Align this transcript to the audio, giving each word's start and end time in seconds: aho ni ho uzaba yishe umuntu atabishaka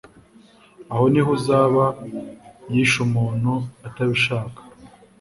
aho 0.93 1.05
ni 1.11 1.21
ho 1.25 1.29
uzaba 1.37 1.85
yishe 2.73 2.97
umuntu 3.07 3.53
atabishaka 3.87 4.59